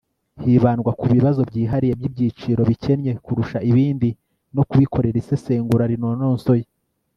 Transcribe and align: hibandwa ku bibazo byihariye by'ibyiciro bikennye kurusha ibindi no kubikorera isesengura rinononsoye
hibandwa 0.43 0.91
ku 0.99 1.05
bibazo 1.13 1.41
byihariye 1.49 1.93
by'ibyiciro 1.99 2.61
bikennye 2.69 3.11
kurusha 3.25 3.57
ibindi 3.69 4.09
no 4.55 4.63
kubikorera 4.69 5.17
isesengura 5.21 5.83
rinononsoye 5.91 6.65